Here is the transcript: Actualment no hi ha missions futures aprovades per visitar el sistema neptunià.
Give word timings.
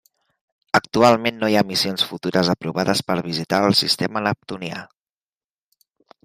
Actualment 0.77 1.35
no 1.41 1.49
hi 1.51 1.57
ha 1.59 1.63
missions 1.71 2.05
futures 2.13 2.49
aprovades 2.55 3.03
per 3.11 3.19
visitar 3.29 3.61
el 3.67 3.77
sistema 3.83 4.25
neptunià. 4.29 4.83